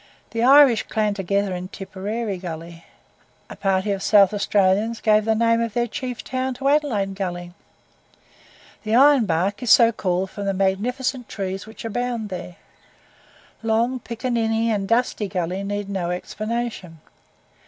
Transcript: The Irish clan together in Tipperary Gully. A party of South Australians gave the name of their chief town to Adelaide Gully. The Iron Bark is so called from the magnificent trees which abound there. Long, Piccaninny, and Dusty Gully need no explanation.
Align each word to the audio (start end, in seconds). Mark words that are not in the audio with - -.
The 0.31 0.41
Irish 0.41 0.81
clan 0.87 1.13
together 1.13 1.53
in 1.53 1.67
Tipperary 1.67 2.39
Gully. 2.39 2.85
A 3.51 3.55
party 3.55 3.91
of 3.91 4.01
South 4.01 4.33
Australians 4.33 4.99
gave 4.99 5.25
the 5.25 5.35
name 5.35 5.61
of 5.61 5.75
their 5.75 5.85
chief 5.85 6.23
town 6.23 6.55
to 6.55 6.69
Adelaide 6.69 7.13
Gully. 7.13 7.53
The 8.81 8.95
Iron 8.95 9.27
Bark 9.27 9.61
is 9.61 9.69
so 9.69 9.91
called 9.91 10.31
from 10.31 10.47
the 10.47 10.55
magnificent 10.55 11.29
trees 11.29 11.67
which 11.67 11.85
abound 11.85 12.29
there. 12.29 12.55
Long, 13.61 13.99
Piccaninny, 13.99 14.71
and 14.71 14.87
Dusty 14.87 15.27
Gully 15.27 15.61
need 15.61 15.87
no 15.87 16.09
explanation. 16.09 16.99